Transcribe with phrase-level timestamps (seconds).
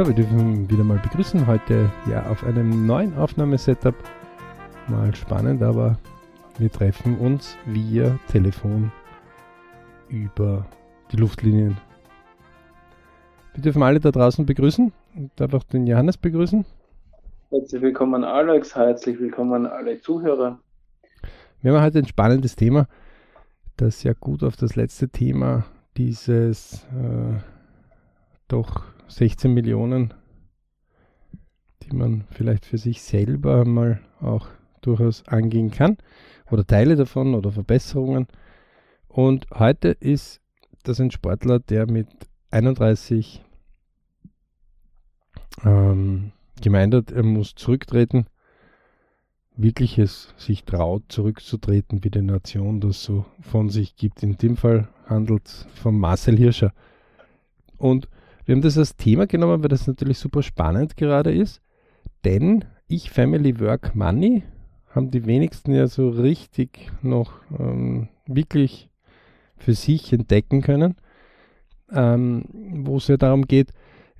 [0.00, 1.46] So, wir dürfen wieder mal begrüßen.
[1.46, 3.94] Heute ja auf einem neuen Aufnahmesetup.
[4.88, 5.98] Mal spannend, aber
[6.56, 8.90] wir treffen uns via Telefon
[10.08, 10.64] über
[11.12, 11.76] die Luftlinien.
[13.52, 14.90] Wir dürfen alle da draußen begrüßen.
[15.16, 16.64] Ich darf auch den Johannes begrüßen.
[17.50, 18.74] Herzlich willkommen, Alex.
[18.74, 20.58] Herzlich willkommen, alle Zuhörer.
[21.60, 22.86] Wir haben heute ein spannendes Thema,
[23.76, 25.66] das ja gut auf das letzte Thema
[25.98, 27.36] dieses äh,
[28.48, 30.14] doch 16 Millionen,
[31.82, 34.48] die man vielleicht für sich selber mal auch
[34.80, 35.98] durchaus angehen kann
[36.50, 38.26] oder Teile davon oder Verbesserungen.
[39.08, 40.40] Und heute ist
[40.84, 42.08] das ein Sportler, der mit
[42.50, 43.44] 31
[45.64, 48.26] ähm, gemeint hat, er muss zurücktreten,
[49.56, 54.22] wirklich es sich traut, zurückzutreten, wie die Nation das so von sich gibt.
[54.22, 56.72] In dem Fall handelt es von Marcel Hirscher.
[57.76, 58.08] Und
[58.50, 61.62] wir haben das als Thema genommen, weil das natürlich super spannend gerade ist,
[62.24, 64.42] denn ich, Family, Work, Money
[64.88, 68.90] haben die wenigsten ja so richtig noch ähm, wirklich
[69.56, 70.96] für sich entdecken können,
[71.92, 72.42] ähm,
[72.84, 73.70] wo es ja darum geht,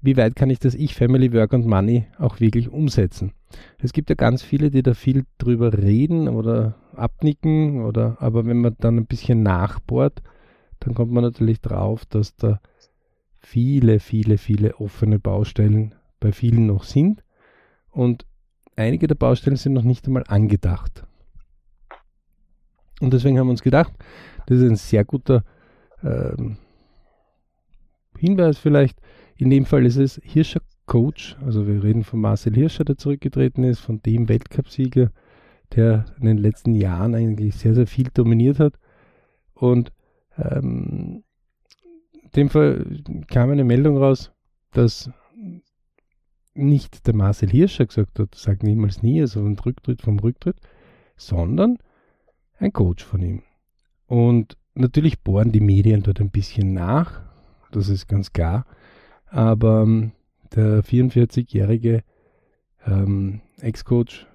[0.01, 3.33] wie weit kann ich das Ich, Family, Work und Money auch wirklich umsetzen.
[3.83, 8.61] Es gibt ja ganz viele, die da viel drüber reden oder abnicken, oder aber wenn
[8.61, 10.23] man dann ein bisschen nachbohrt,
[10.79, 12.61] dann kommt man natürlich drauf, dass da
[13.41, 17.25] viele, viele, viele offene Baustellen bei vielen noch sind.
[17.91, 18.27] Und
[18.77, 21.05] einige der Baustellen sind noch nicht einmal angedacht.
[23.01, 23.93] Und deswegen haben wir uns gedacht,
[24.47, 25.43] das ist ein sehr guter
[26.03, 26.59] ähm,
[28.19, 29.01] Hinweis vielleicht.
[29.37, 33.65] In dem Fall ist es Hirscher Coach, also wir reden von Marcel Hirscher, der zurückgetreten
[33.65, 35.11] ist, von dem Weltcupsieger,
[35.75, 38.75] der in den letzten Jahren eigentlich sehr, sehr viel dominiert hat.
[39.55, 39.93] Und
[40.37, 41.23] ähm,
[42.37, 44.33] dem Fall kam eine Meldung raus,
[44.73, 45.11] dass
[46.55, 50.57] nicht der Marcel Hirscher gesagt hat, sagt niemals nie, also ein Rücktritt vom Rücktritt,
[51.17, 51.79] sondern
[52.59, 53.43] ein Coach von ihm.
[54.07, 57.23] Und natürlich bohren die Medien dort ein bisschen nach,
[57.71, 58.67] das ist ganz klar,
[59.27, 60.13] aber ähm,
[60.55, 62.03] der 44-jährige
[62.87, 64.27] ähm, Ex-Coach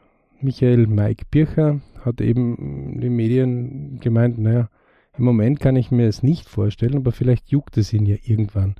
[0.41, 4.69] Michael Mike Bircher hat eben den Medien gemeint, naja,
[5.17, 8.75] im Moment kann ich mir es nicht vorstellen, aber vielleicht juckt es ihn ja irgendwann.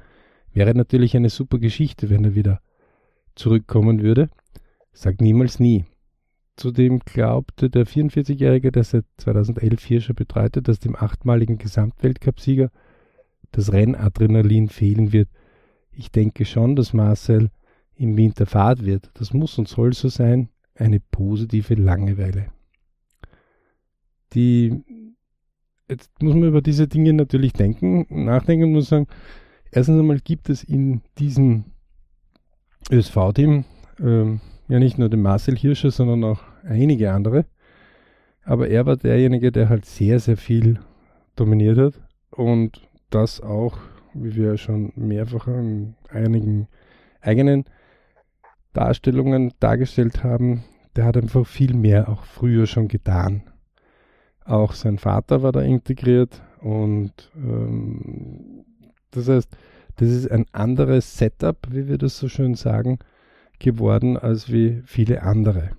[0.54, 2.62] Wäre natürlich eine super Geschichte, wenn er wieder
[3.36, 4.30] zurückkommen würde.
[4.94, 5.86] Sagt niemals nie.
[6.56, 12.72] Zudem glaubte der 44-Jährige, der seit 2011 hier schon betreitet, dass dem achtmaligen Gesamtweltcupsieger
[13.52, 15.30] das Rennadrenalin fehlen wird.
[15.92, 17.50] Ich denke schon, dass Marcel
[17.96, 19.12] im Winter Fahrt wird.
[19.16, 20.50] Das muss und soll so sein.
[20.76, 22.48] Eine positive Langeweile.
[24.34, 24.84] Die
[25.90, 29.08] jetzt muss man über diese Dinge natürlich denken, nachdenken und muss sagen,
[29.72, 31.66] erstens einmal gibt es in diesem
[32.92, 33.66] ÖSV-Team
[34.00, 37.46] ähm, ja nicht nur den Marcel Hirscher, sondern auch einige andere.
[38.44, 40.80] Aber er war derjenige, der halt sehr, sehr viel
[41.36, 43.78] dominiert hat und das auch,
[44.14, 46.68] wie wir schon mehrfach in einigen
[47.22, 47.66] eigenen
[48.74, 50.64] Darstellungen dargestellt haben,
[50.96, 53.44] der hat einfach viel mehr auch früher schon getan
[54.46, 58.66] auch sein Vater war da integriert und ähm,
[59.12, 59.58] das heißt,
[59.98, 63.00] das ist ein anderes Setup, wie wir das so schön sagen,
[63.60, 65.72] geworden als wie viele andere.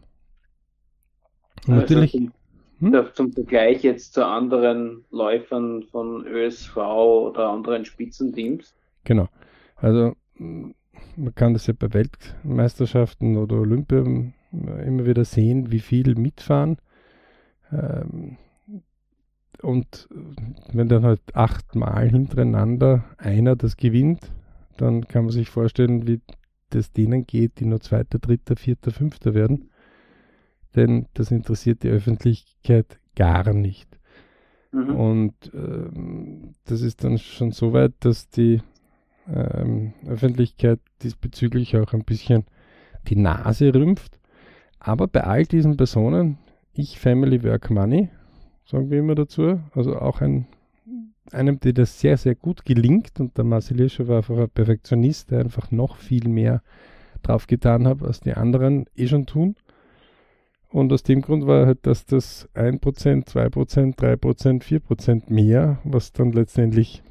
[1.67, 2.13] Also natürlich.
[2.13, 2.33] Zum,
[2.79, 3.07] hm?
[3.13, 8.75] zum Vergleich jetzt zu anderen Läufern von ÖSV oder anderen Spitzenteams.
[9.05, 9.29] Genau.
[9.77, 16.79] Also man kann das ja bei Weltmeisterschaften oder Olympia immer wieder sehen, wie viel mitfahren.
[17.73, 18.37] Ähm,
[19.67, 20.09] und
[20.73, 24.31] wenn dann halt achtmal hintereinander einer das gewinnt,
[24.77, 26.21] dann kann man sich vorstellen, wie
[26.71, 29.71] das denen geht, die nur Zweiter, Dritter, Vierter, Fünfter werden.
[30.77, 33.89] Denn das interessiert die Öffentlichkeit gar nicht.
[34.71, 34.95] Mhm.
[34.95, 38.63] Und ähm, das ist dann schon so weit, dass die
[39.29, 42.45] ähm, Öffentlichkeit diesbezüglich auch ein bisschen
[43.09, 44.21] die Nase rümpft.
[44.79, 46.39] Aber bei all diesen Personen,
[46.73, 48.11] ich, Family, Work, Money,
[48.67, 49.61] sagen wir immer dazu.
[49.75, 50.47] Also auch ein,
[51.33, 55.31] einem, der das sehr, sehr gut gelingt und der Marcel Hirscher war einfach ein Perfektionist,
[55.31, 56.63] der einfach noch viel mehr
[57.23, 59.57] drauf getan hat, als die anderen eh schon tun.
[60.69, 66.33] Und aus dem Grund war halt, dass das 1%, 2%, 3%, 4% mehr, was dann
[66.33, 67.03] letztendlich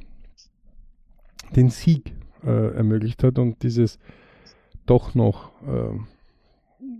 [1.55, 2.13] den Sieg
[2.43, 3.97] äh, ermöglicht hat und dieses
[4.85, 5.97] doch noch äh,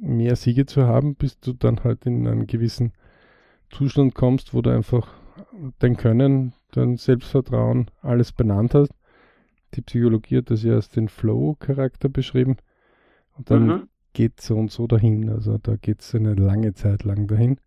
[0.02, 2.94] mehr Siege zu haben, bis du dann halt in einem gewissen
[3.70, 5.08] Zustand kommst, wo du einfach
[5.80, 8.94] dein Können, dein Selbstvertrauen, alles benannt hast.
[9.74, 12.58] Die Psychologie hat das ja als den Flow-Charakter beschrieben.
[13.38, 13.90] Und dann mhm.
[14.14, 15.30] geht so und so dahin.
[15.30, 17.60] Also da geht es eine lange Zeit lang dahin.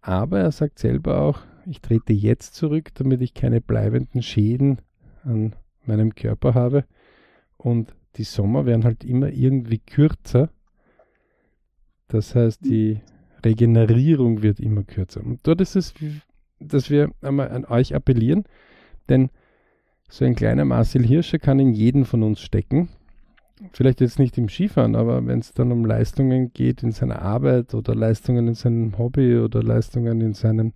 [0.00, 4.80] Aber er sagt selber auch, ich trete jetzt zurück, damit ich keine bleibenden Schäden
[5.24, 5.54] an
[5.84, 6.84] meinem Körper habe.
[7.56, 10.50] Und die Sommer werden halt immer irgendwie kürzer.
[12.08, 13.00] Das heißt, die
[13.44, 15.24] Regenerierung wird immer kürzer.
[15.24, 15.94] Und dort ist es,
[16.60, 18.44] dass wir einmal an euch appellieren,
[19.08, 19.30] denn
[20.08, 22.88] so ein kleiner Marcel Hirscher kann in jeden von uns stecken.
[23.72, 27.74] Vielleicht jetzt nicht im Skifahren, aber wenn es dann um Leistungen geht in seiner Arbeit
[27.74, 30.72] oder Leistungen in seinem Hobby oder Leistungen in seinem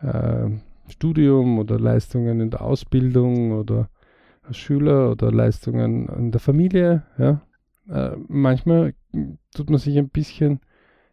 [0.00, 0.48] äh,
[0.88, 3.90] Studium oder Leistungen in der Ausbildung oder
[4.42, 7.42] als Schüler oder Leistungen in der Familie, ja,
[7.88, 8.94] äh, manchmal
[9.54, 10.60] tut man sich ein bisschen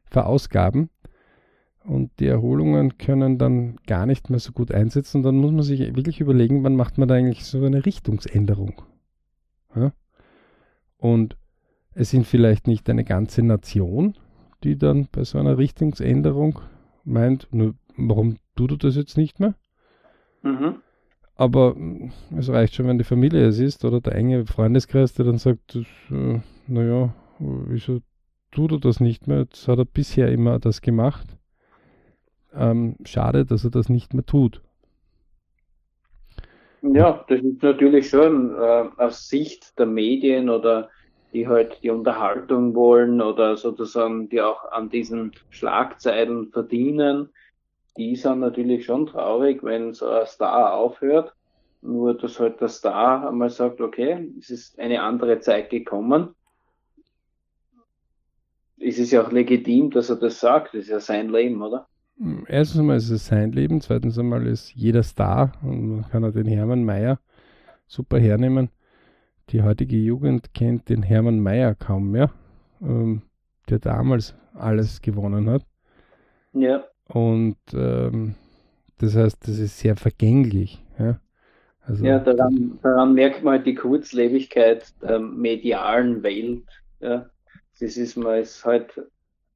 [0.10, 0.90] verausgaben
[1.88, 5.18] und die Erholungen können dann gar nicht mehr so gut einsetzen.
[5.18, 8.82] Und dann muss man sich wirklich überlegen, wann macht man da eigentlich so eine Richtungsänderung.
[9.74, 9.94] Ja?
[10.98, 11.38] Und
[11.94, 14.16] es sind vielleicht nicht eine ganze Nation,
[14.64, 16.60] die dann bei so einer Richtungsänderung
[17.06, 19.56] meint, nur, warum tut er das jetzt nicht mehr?
[20.44, 20.82] Mhm.
[21.36, 21.76] Aber
[22.36, 25.76] es reicht schon, wenn die Familie es ist oder der enge Freundeskreis, der dann sagt,
[26.12, 28.02] äh, naja, wieso
[28.58, 29.40] tut er das nicht mehr?
[29.42, 31.28] Jetzt hat er bisher immer das gemacht.
[32.56, 34.62] Ähm, schade, dass er das nicht mehr tut.
[36.82, 40.90] Ja, das ist natürlich schon äh, aus Sicht der Medien oder
[41.34, 47.30] die halt die Unterhaltung wollen oder sozusagen die auch an diesen Schlagzeilen verdienen,
[47.98, 51.34] die sind natürlich schon traurig, wenn so ein Star aufhört.
[51.82, 56.34] Nur, dass halt der Star einmal sagt, okay, es ist eine andere Zeit gekommen.
[58.80, 60.74] Es ist ja auch legitim, dass er das sagt.
[60.74, 61.88] Das ist ja sein Leben, oder?
[62.48, 63.82] Erstens einmal ist es sein Leben.
[63.82, 67.20] Zweitens einmal ist jeder Star und man kann auch den Hermann Mayer
[67.86, 68.70] super hernehmen.
[69.50, 72.32] Die heutige Jugend kennt den Hermann Mayer kaum mehr,
[72.82, 73.22] ähm,
[73.70, 75.64] der damals alles gewonnen hat.
[76.54, 76.84] Ja.
[77.08, 78.36] Und ähm,
[78.98, 80.84] das heißt, das ist sehr vergänglich.
[81.00, 81.20] Ja,
[81.82, 86.64] also, ja daran, daran, merkt man halt die Kurzlebigkeit der medialen Welt.
[87.00, 87.30] Ja.
[87.80, 89.00] Das ist mal ist halt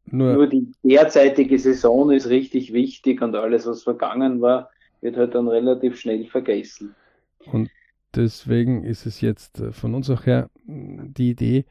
[0.05, 4.69] nur, nur die derzeitige Saison ist richtig wichtig und alles, was vergangen war,
[5.01, 6.95] wird halt dann relativ schnell vergessen.
[7.51, 7.69] Und
[8.15, 11.65] deswegen ist es jetzt äh, von uns auch her die Idee,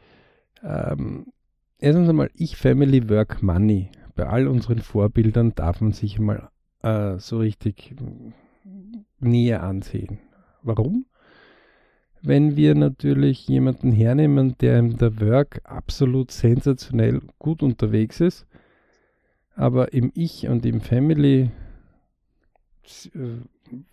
[0.62, 1.26] ähm,
[1.78, 6.50] erstens einmal, ich Family Work Money bei all unseren Vorbildern darf man sich mal
[6.82, 7.94] äh, so richtig
[9.18, 10.18] näher ansehen.
[10.62, 11.06] Warum?
[12.22, 18.46] Wenn wir natürlich jemanden hernehmen, der in der Work absolut sensationell gut unterwegs ist,
[19.54, 21.50] aber im Ich und im Family
[23.14, 23.18] äh,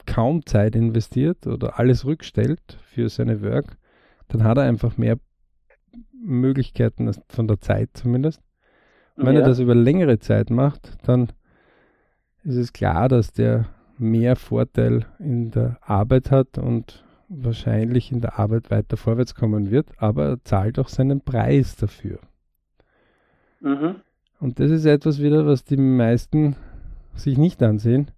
[0.05, 3.77] kaum Zeit investiert oder alles rückstellt für seine Work,
[4.27, 5.17] dann hat er einfach mehr
[6.11, 8.41] Möglichkeiten von der Zeit zumindest.
[9.15, 9.41] Und wenn ja.
[9.41, 11.31] er das über längere Zeit macht, dann
[12.43, 18.39] ist es klar, dass der mehr Vorteil in der Arbeit hat und wahrscheinlich in der
[18.39, 22.19] Arbeit weiter vorwärts kommen wird, aber er zahlt auch seinen Preis dafür.
[23.59, 23.95] Mhm.
[24.39, 26.55] Und das ist etwas wieder, was die meisten
[27.15, 28.11] sich nicht ansehen.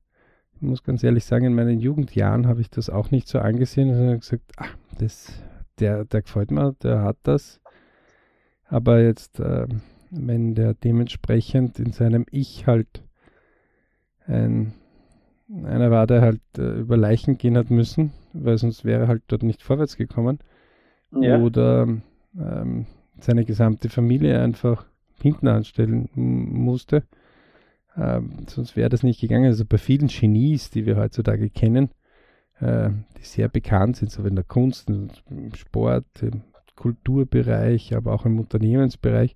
[0.55, 3.89] Ich muss ganz ehrlich sagen, in meinen Jugendjahren habe ich das auch nicht so angesehen.
[3.89, 4.65] Ich habe gesagt, ah,
[4.99, 5.41] das,
[5.79, 7.61] der, der gefällt mir, der hat das.
[8.65, 9.67] Aber jetzt äh,
[10.11, 13.03] wenn der dementsprechend in seinem Ich halt
[14.25, 14.73] ein,
[15.49, 19.23] einer war, der halt äh, über Leichen gehen hat müssen, weil sonst wäre er halt
[19.27, 20.39] dort nicht vorwärts gekommen.
[21.11, 21.39] Ja.
[21.39, 21.87] Oder
[22.37, 22.85] ähm,
[23.19, 24.85] seine gesamte Familie einfach
[25.21, 27.03] hinten anstellen musste.
[27.97, 29.45] Ähm, sonst wäre das nicht gegangen.
[29.45, 31.89] Also bei vielen Genies, die wir heutzutage kennen,
[32.59, 35.09] äh, die sehr bekannt sind, so in der Kunst, im
[35.55, 36.43] Sport, im
[36.75, 39.35] Kulturbereich, aber auch im Unternehmensbereich,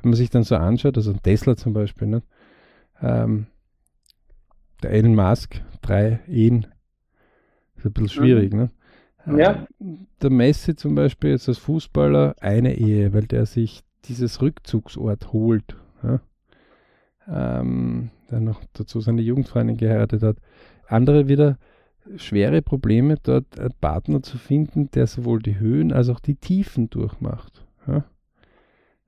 [0.00, 2.22] wenn man sich dann so anschaut, also Tesla zum Beispiel, ne?
[3.00, 3.46] ähm,
[4.84, 6.66] der Elon Musk, drei Ehen,
[7.76, 8.58] ist ein bisschen schwierig, mhm.
[8.58, 8.70] ne?
[9.38, 9.66] Ja.
[9.80, 15.32] Ähm, der Messi zum Beispiel jetzt als Fußballer eine Ehe, weil der sich dieses Rückzugsort
[15.32, 15.76] holt.
[16.02, 16.20] Ja?
[17.26, 20.36] Ähm, der noch dazu seine Jugendfreundin geheiratet hat.
[20.86, 21.56] Andere wieder
[22.16, 26.90] schwere Probleme, dort einen Partner zu finden, der sowohl die Höhen als auch die Tiefen
[26.90, 27.64] durchmacht.
[27.86, 28.04] Ja?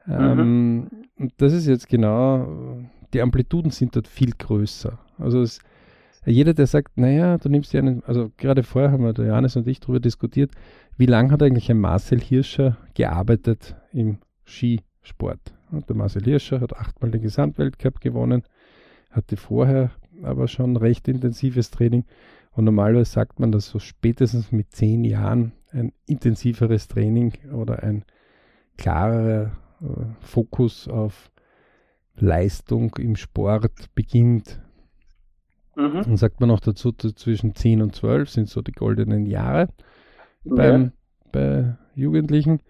[0.09, 0.91] Ähm, mhm.
[1.19, 2.79] Und das ist jetzt genau,
[3.13, 4.99] die Amplituden sind dort viel größer.
[5.19, 5.61] Also es,
[6.25, 9.57] jeder, der sagt, naja, du nimmst ja einen, also gerade vorher haben wir, der Johannes
[9.57, 10.51] und ich darüber diskutiert,
[10.97, 15.55] wie lange hat eigentlich ein Marcel Hirscher gearbeitet im Skisport?
[15.71, 18.43] Und der Marcel Hirscher hat achtmal den Gesamtweltcup gewonnen,
[19.11, 19.91] hatte vorher
[20.23, 22.05] aber schon recht intensives Training.
[22.53, 28.05] Und normalerweise sagt man, dass so spätestens mit zehn Jahren ein intensiveres Training oder ein
[28.79, 29.87] klarerer äh,
[30.21, 31.31] Fokus auf
[32.19, 34.61] Leistung im Sport beginnt.
[35.77, 36.03] Mhm.
[36.03, 39.69] Dann sagt man auch dazu, zwischen 10 und 12 sind so die goldenen Jahre
[40.45, 40.91] beim, ja.
[41.33, 42.61] bei Jugendlichen.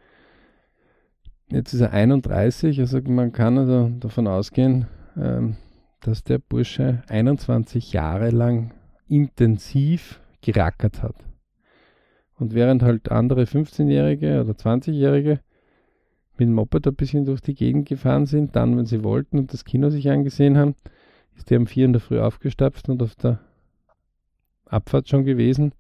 [1.49, 4.87] Jetzt ist er 31, also man kann also davon ausgehen,
[5.17, 5.57] ähm,
[6.01, 8.73] dass der Bursche 21 Jahre lang
[9.09, 11.15] intensiv gerackert hat.
[12.39, 15.41] Und während halt andere 15-Jährige oder 20-Jährige
[16.39, 19.53] mit dem Moped ein bisschen durch die Gegend gefahren sind, dann, wenn sie wollten und
[19.53, 20.75] das Kino sich angesehen haben,
[21.37, 23.41] ist der um vier in der Früh aufgestapft und auf der
[24.67, 25.73] Abfahrt schon gewesen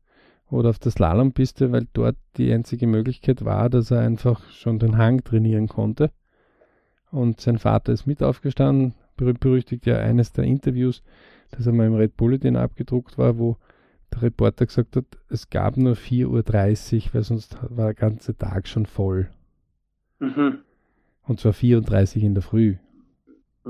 [0.50, 4.96] oder auf der Slalompiste, weil dort die einzige Möglichkeit war, dass er einfach schon den
[4.96, 6.10] Hang trainieren konnte.
[7.10, 11.02] Und sein Vater ist mit aufgestanden, berühmt-berüchtigt ja eines der Interviews,
[11.50, 13.56] das einmal im Red Bulletin abgedruckt war, wo
[14.12, 16.26] der Reporter gesagt hat, es gab nur 4.30
[16.96, 19.28] Uhr, weil sonst war der ganze Tag schon voll.
[20.18, 20.58] Mhm.
[21.26, 22.76] Und zwar 34 in der Früh.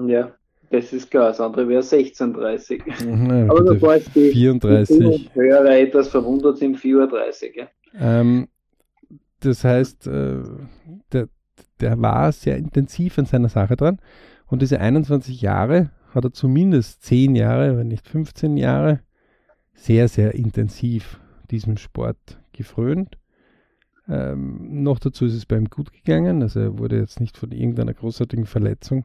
[0.06, 0.32] Ja,
[0.70, 1.28] das ist klar.
[1.28, 5.30] Das andere wäre 16.30 mhm, Aber bevor es die 34.
[5.34, 7.56] Hörer etwas verwundert sind, 4.30 Uhr.
[7.56, 7.68] Ja.
[7.98, 8.48] Ähm,
[9.40, 10.42] das heißt, äh,
[11.12, 11.28] der,
[11.80, 13.98] der war sehr intensiv an seiner Sache dran.
[14.46, 19.00] Und diese 21 Jahre hat er zumindest 10 Jahre, wenn nicht 15 Jahre,
[19.74, 23.18] sehr, sehr intensiv diesem Sport gefrönt.
[24.08, 27.50] Ähm, noch dazu ist es bei ihm gut gegangen, also er wurde jetzt nicht von
[27.50, 29.04] irgendeiner großartigen Verletzung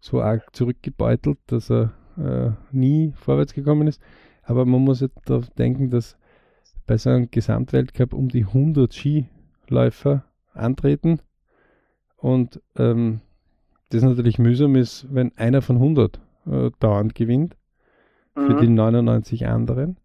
[0.00, 4.00] so arg zurückgebeutelt, dass er äh, nie vorwärts gekommen ist.
[4.44, 6.16] Aber man muss jetzt darauf denken, dass
[6.86, 11.20] bei so einem Gesamtweltcup um die 100 Skiläufer antreten
[12.16, 13.20] und ähm,
[13.90, 17.56] das natürlich mühsam ist, wenn einer von 100 äh, dauernd gewinnt
[18.34, 18.60] für mhm.
[18.60, 19.96] die 99 anderen.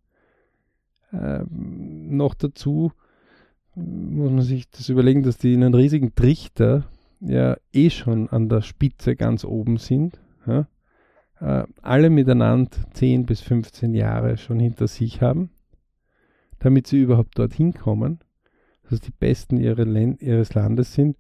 [1.12, 2.92] Ähm, noch dazu
[3.76, 6.86] muss man sich das überlegen, dass die in einem riesigen Trichter
[7.20, 10.20] ja eh schon an der Spitze ganz oben sind.
[10.46, 10.68] Ja?
[11.40, 15.50] Äh, alle miteinander 10 bis 15 Jahre schon hinter sich haben,
[16.60, 18.20] damit sie überhaupt dorthin kommen,
[18.90, 19.84] dass die Besten ihre
[20.20, 21.18] ihres Landes sind.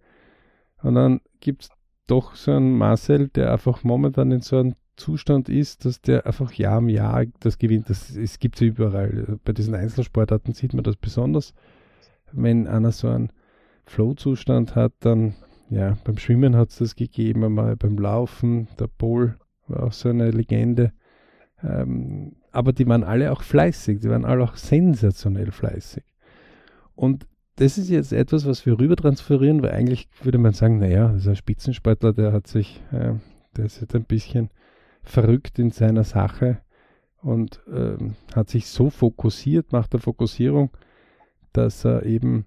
[0.82, 1.70] Und dann gibt es
[2.08, 6.54] doch so einen Marcel, der einfach momentan in so einem Zustand ist, dass der einfach
[6.54, 7.90] Jahr um Jahr das gewinnt.
[7.90, 9.40] Das, das gibt es ja überall.
[9.44, 11.54] Bei diesen Einzelsportarten sieht man das besonders
[12.34, 13.32] wenn einer so einen
[13.86, 15.36] Flow-Zustand hat, dann,
[15.70, 19.38] ja, beim Schwimmen hat es das gegeben, einmal beim Laufen, der Pol
[19.68, 20.94] war auch so eine Legende.
[21.63, 26.04] Ähm, aber die waren alle auch fleißig, die waren alle auch sensationell fleißig.
[26.96, 31.10] Und das ist jetzt etwas, was wir rüber transferieren, weil eigentlich würde man sagen, naja,
[31.10, 33.13] das ist ein Spitzensportler, der hat sich, äh,
[33.56, 34.50] der ist jetzt ein bisschen
[35.04, 36.60] verrückt in seiner Sache
[37.22, 37.98] und äh,
[38.36, 40.72] hat sich so fokussiert, macht der Fokussierung,
[41.54, 42.46] dass er eben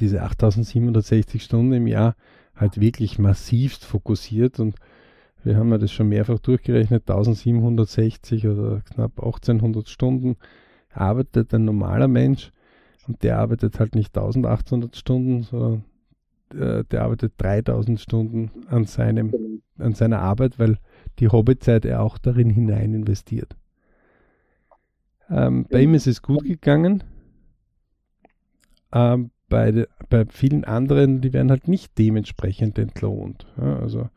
[0.00, 2.16] diese 8760 Stunden im Jahr
[2.54, 4.76] halt wirklich massivst fokussiert und
[5.42, 10.36] wir haben ja das schon mehrfach durchgerechnet, 1760 oder knapp 1800 Stunden
[10.90, 12.50] arbeitet ein normaler Mensch
[13.06, 15.84] und der arbeitet halt nicht 1800 Stunden, sondern
[16.54, 20.78] äh, der arbeitet 3000 Stunden an, seinem, an seiner Arbeit, weil
[21.18, 23.56] die Hobbyzeit er auch darin hinein investiert.
[25.30, 27.02] Ähm, bei ihm ist es gut gegangen.
[28.94, 33.46] Ähm, bei, de, bei vielen anderen, die werden halt nicht dementsprechend entlohnt.
[33.60, 34.08] Ja, also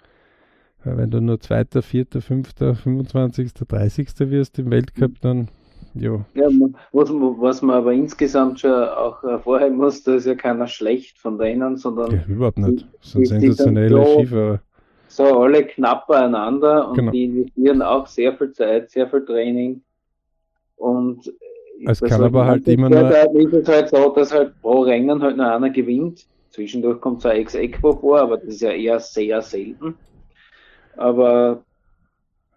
[0.86, 4.08] äh, wenn du nur Zweiter, Vierter, Fünfter, 25., 30.
[4.32, 5.50] wirst im Weltcup, dann
[5.94, 6.24] jo.
[6.34, 6.48] ja.
[6.92, 11.38] Was, was man aber insgesamt schon auch hervorheben muss, da ist ja keiner schlecht von
[11.38, 12.12] denen, sondern.
[12.12, 12.88] Ja, überhaupt nicht.
[13.02, 14.62] Das sind sensationelle so, Skifahrer.
[15.10, 17.12] So alle knapp beieinander und genau.
[17.12, 19.82] die investieren auch sehr viel Zeit, sehr viel Training.
[20.76, 21.32] Und
[21.86, 23.04] es kann aber halt immer nur.
[23.04, 26.26] Da ist es halt so, dass halt pro Rennen halt nur einer gewinnt.
[26.50, 29.96] Zwischendurch kommt zwar Ex-Equo vor, aber das ist ja eher sehr selten.
[30.96, 31.64] Aber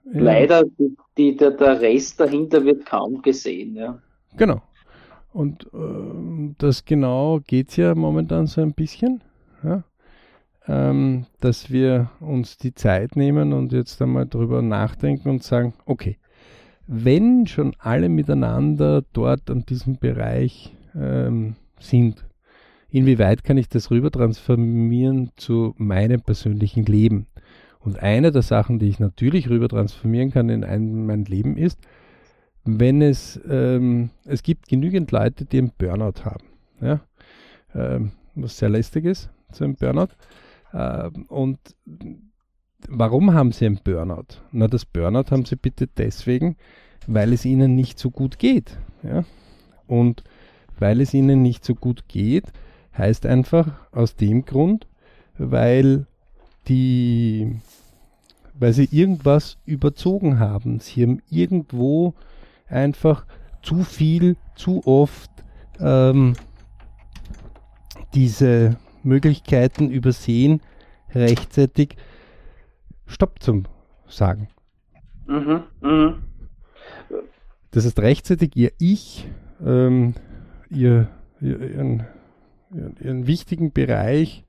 [0.04, 0.20] ja.
[0.20, 3.76] leider, die, die, der, der Rest dahinter wird kaum gesehen.
[3.76, 4.00] Ja.
[4.36, 4.62] Genau.
[5.32, 9.22] Und äh, das genau geht es ja momentan so ein bisschen.
[9.62, 9.84] Ja?
[10.66, 16.18] Ähm, dass wir uns die Zeit nehmen und jetzt einmal drüber nachdenken und sagen, okay,
[16.92, 22.26] wenn schon alle miteinander dort an diesem Bereich ähm, sind,
[22.90, 27.28] inwieweit kann ich das rüber transformieren zu meinem persönlichen Leben?
[27.78, 31.78] Und eine der Sachen, die ich natürlich rüber transformieren kann in ein, mein Leben ist,
[32.64, 36.46] wenn es, ähm, es gibt genügend Leute, die einen Burnout haben.
[36.80, 37.00] Ja?
[37.72, 40.08] Ähm, was sehr lästig ist, so ein Burnout.
[40.74, 41.58] Ähm, und
[42.88, 44.40] Warum haben sie einen Burnout?
[44.52, 46.56] Na, das Burnout haben sie bitte deswegen,
[47.06, 48.78] weil es ihnen nicht so gut geht.
[49.02, 49.24] Ja?
[49.86, 50.24] Und
[50.78, 52.44] weil es ihnen nicht so gut geht,
[52.96, 54.86] heißt einfach aus dem Grund,
[55.38, 56.06] weil
[56.68, 57.56] die,
[58.54, 60.80] weil sie irgendwas überzogen haben.
[60.80, 62.14] Sie haben irgendwo
[62.68, 63.26] einfach
[63.62, 65.30] zu viel, zu oft
[65.80, 66.34] ähm,
[68.14, 70.60] diese Möglichkeiten übersehen,
[71.14, 71.96] rechtzeitig
[73.10, 73.64] Stopp zu
[74.08, 74.48] sagen.
[75.26, 76.18] Mhm, mh.
[77.72, 79.28] Das heißt, rechtzeitig ihr Ich,
[79.64, 80.14] ähm,
[80.70, 81.08] ihr,
[81.40, 82.06] ihr, ihren,
[83.00, 84.44] ihren wichtigen Bereich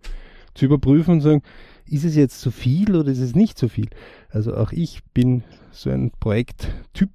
[0.54, 1.42] zu überprüfen und sagen,
[1.86, 3.90] ist es jetzt zu viel oder ist es nicht zu viel?
[4.30, 7.12] Also auch ich bin so ein Projekttyp,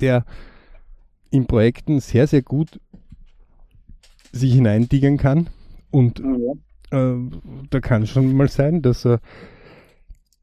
[0.00, 0.24] der
[1.30, 2.80] in Projekten sehr, sehr gut
[4.32, 5.48] sich hineindigern kann.
[5.90, 7.12] Und ja.
[7.12, 7.30] äh,
[7.70, 9.20] da kann schon mal sein, dass er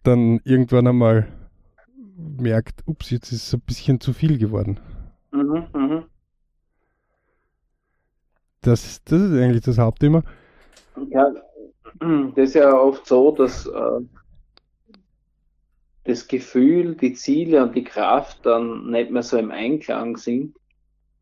[0.08, 1.28] dann irgendwann einmal
[2.18, 4.80] merkt, ups, jetzt ist es ein bisschen zu viel geworden.
[5.32, 6.04] Mhm, mh.
[8.62, 10.24] das, das ist eigentlich das Hauptthema.
[11.10, 11.34] Ja,
[12.00, 14.02] das ist ja oft so, dass äh,
[16.06, 20.56] das Gefühl, die Ziele und die Kraft dann nicht mehr so im Einklang sind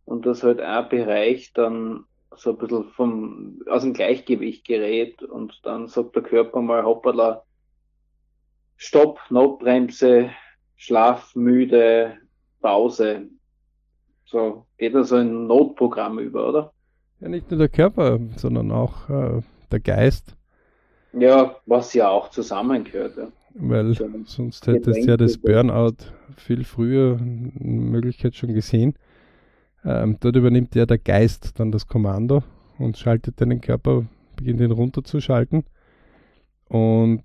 [0.06, 5.60] und dass halt ein Bereich dann so ein bisschen vom, aus dem Gleichgewicht gerät und
[5.64, 7.44] dann sagt der Körper mal hoppala,
[8.78, 10.30] Stopp, Notbremse,
[10.76, 12.18] Schlaf, müde,
[12.62, 13.28] Pause.
[14.26, 16.74] So geht das so ein Notprogramm über, oder?
[17.20, 20.36] Ja, nicht nur der Körper, sondern auch äh, der Geist.
[21.14, 23.18] Ja, was ja auch zusammengehört.
[23.18, 23.28] Ja.
[23.56, 25.98] Weil so sonst hättest du ja das Burnout
[26.38, 28.96] viel früher in Möglichkeit schon gesehen.
[29.86, 32.44] Ähm, dort übernimmt ja der Geist dann das Kommando
[32.80, 35.66] und schaltet deinen Körper, beginnt ihn runterzuschalten.
[36.68, 37.24] Und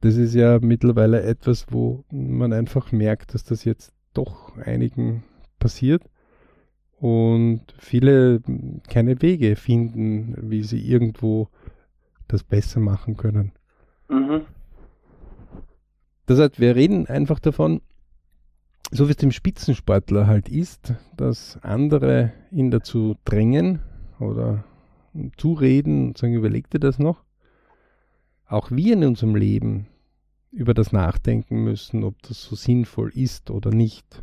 [0.00, 5.24] das ist ja mittlerweile etwas, wo man einfach merkt, dass das jetzt doch einigen
[5.58, 6.02] passiert
[6.98, 8.40] und viele
[8.88, 11.48] keine Wege finden, wie sie irgendwo
[12.28, 13.52] das besser machen können.
[14.08, 14.42] Mhm.
[16.26, 17.80] Das heißt, wir reden einfach davon,
[18.90, 23.80] so wie es dem Spitzensportler halt ist, dass andere ihn dazu drängen
[24.18, 24.64] oder
[25.36, 27.25] zureden und sagen, überleg dir das noch.
[28.46, 29.86] Auch wir in unserem Leben
[30.52, 34.22] über das nachdenken müssen, ob das so sinnvoll ist oder nicht.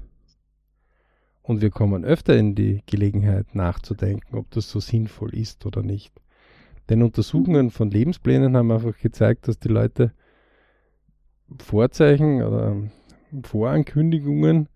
[1.41, 6.13] Und wir kommen öfter in die Gelegenheit nachzudenken, ob das so sinnvoll ist oder nicht.
[6.89, 10.13] Denn Untersuchungen von Lebensplänen haben einfach gezeigt, dass die Leute
[11.59, 12.77] Vorzeichen oder
[13.43, 14.69] Vorankündigungen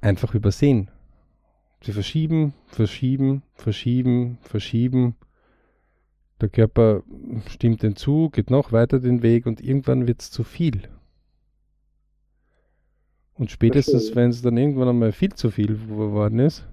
[0.00, 0.90] einfach übersehen.
[1.82, 5.16] Sie verschieben, verschieben, verschieben, verschieben.
[6.40, 7.02] Der Körper
[7.48, 10.88] stimmt hinzu, geht noch weiter den Weg und irgendwann wird es zu viel.
[13.34, 16.66] Und spätestens, wenn es dann irgendwann einmal viel zu viel geworden ist,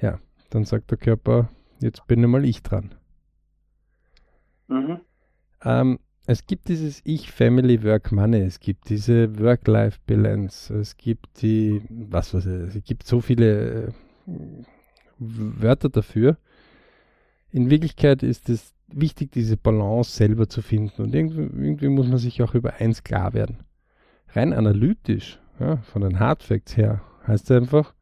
[0.00, 1.48] ja, dann sagt der Körper,
[1.80, 2.94] jetzt bin einmal ich dran.
[4.68, 5.00] Mhm.
[5.62, 11.82] Ähm, es gibt dieses Ich, Family, Work, Money, es gibt diese Work-Life-Balance, es gibt die,
[11.88, 13.92] was weiß ich, es gibt so viele äh,
[15.18, 16.36] Wörter dafür.
[17.50, 22.18] In Wirklichkeit ist es wichtig, diese Balance selber zu finden und irgendwie, irgendwie muss man
[22.18, 23.64] sich auch über eins klar werden.
[24.28, 27.94] Rein analytisch, ja, von den Hardfacts her, heißt es einfach,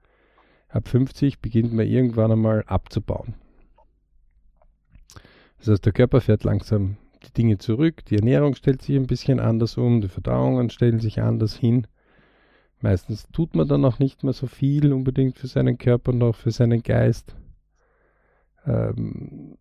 [0.68, 3.34] ab 50 beginnt man irgendwann einmal abzubauen.
[5.58, 9.40] Das heißt, der Körper fährt langsam die Dinge zurück, die Ernährung stellt sich ein bisschen
[9.40, 11.86] anders um, die Verdauungen stellen sich anders hin.
[12.80, 16.34] Meistens tut man dann auch nicht mehr so viel unbedingt für seinen Körper und auch
[16.34, 17.34] für seinen Geist.
[18.66, 19.56] Ähm,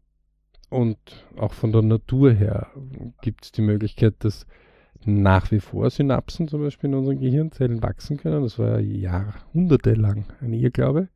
[0.69, 0.97] und
[1.37, 2.67] auch von der Natur her
[3.21, 4.45] gibt es die Möglichkeit, dass
[5.05, 8.41] nach wie vor Synapsen zum Beispiel in unseren Gehirnzellen wachsen können.
[8.41, 11.09] Das war jahrhundertelang ein Irrglaube.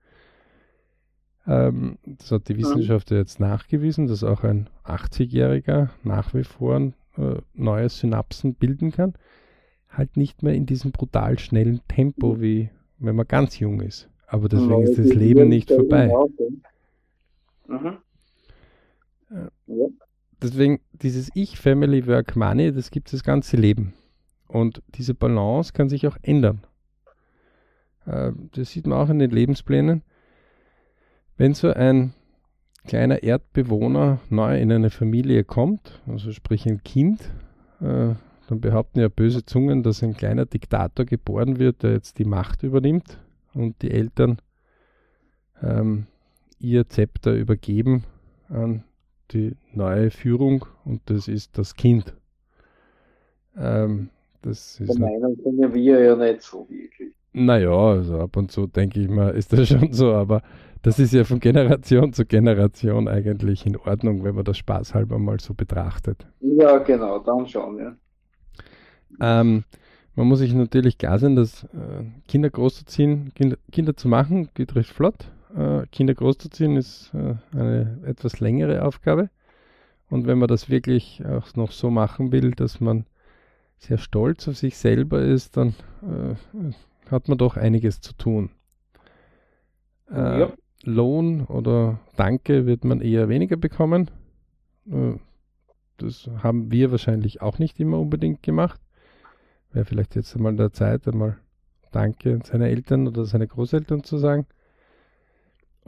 [1.47, 6.79] Ähm, das hat die Wissenschaft ja jetzt nachgewiesen, dass auch ein 80-Jähriger nach wie vor
[6.79, 6.91] äh,
[7.55, 9.13] neue Synapsen bilden kann.
[9.89, 14.09] Halt nicht mehr in diesem brutal schnellen Tempo, wie wenn man ganz jung ist.
[14.27, 16.11] Aber deswegen ist das Leben nicht vorbei.
[17.69, 17.97] Mhm.
[19.67, 19.87] Ja.
[20.41, 23.93] Deswegen dieses Ich, Family, Work, Money, das gibt es das ganze Leben.
[24.47, 26.65] Und diese Balance kann sich auch ändern.
[28.05, 30.01] Äh, das sieht man auch in den Lebensplänen.
[31.37, 32.13] Wenn so ein
[32.87, 37.21] kleiner Erdbewohner neu in eine Familie kommt, also sprich ein Kind,
[37.81, 38.15] äh,
[38.47, 42.63] dann behaupten ja böse Zungen, dass ein kleiner Diktator geboren wird, der jetzt die Macht
[42.63, 43.19] übernimmt
[43.53, 44.39] und die Eltern
[45.61, 46.07] ähm,
[46.59, 48.03] ihr Zepter übergeben
[48.49, 48.83] an
[49.31, 52.13] die neue Führung und das ist das Kind.
[53.57, 54.09] Ähm,
[54.41, 57.13] das ist Der Meinung sind wir ja nicht so wirklich.
[57.33, 60.41] Naja, also ab und zu denke ich mal, ist das schon so, aber
[60.81, 65.39] das ist ja von Generation zu Generation eigentlich in Ordnung, wenn man das spaßhalber mal
[65.39, 66.25] so betrachtet.
[66.39, 67.95] Ja, genau, dann schon, ja.
[69.21, 69.63] Ähm,
[70.15, 74.75] man muss sich natürlich klar sein, dass äh, Kinder großzuziehen, Kinder, Kinder zu machen, geht
[74.75, 75.31] recht flott.
[75.55, 79.29] Äh, Kinder großzuziehen ist äh, eine etwas längere Aufgabe.
[80.09, 83.05] Und wenn man das wirklich auch noch so machen will, dass man
[83.77, 86.35] sehr stolz auf sich selber ist, dann äh,
[87.09, 88.49] hat man doch einiges zu tun.
[90.11, 90.53] Äh, ja.
[90.83, 94.09] Lohn oder Danke wird man eher weniger bekommen.
[94.89, 95.13] Äh,
[95.97, 98.79] das haben wir wahrscheinlich auch nicht immer unbedingt gemacht.
[99.71, 101.37] Wäre vielleicht jetzt einmal der Zeit, einmal
[101.91, 104.45] Danke an seine Eltern oder seine Großeltern zu sagen.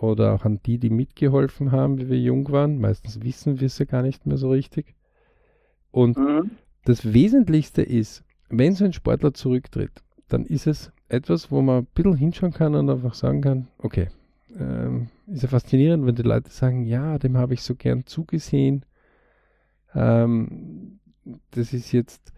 [0.01, 2.79] Oder auch an die, die mitgeholfen haben, wie wir jung waren.
[2.79, 4.95] Meistens wissen wir es ja gar nicht mehr so richtig.
[5.91, 6.51] Und mhm.
[6.85, 11.87] das Wesentlichste ist, wenn so ein Sportler zurücktritt, dann ist es etwas, wo man ein
[11.93, 14.09] bisschen hinschauen kann und einfach sagen kann, okay,
[14.57, 18.85] ähm, ist ja faszinierend, wenn die Leute sagen, ja, dem habe ich so gern zugesehen.
[19.93, 20.99] Ähm,
[21.51, 22.33] das ist jetzt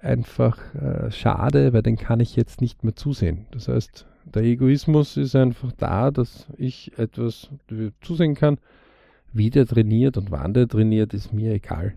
[0.00, 3.46] einfach äh, schade, weil den kann ich jetzt nicht mehr zusehen.
[3.52, 7.48] Das heißt, der Egoismus ist einfach da, dass ich etwas
[8.00, 8.58] zusehen kann.
[9.32, 11.94] Wie der trainiert und wann der trainiert, ist mir egal.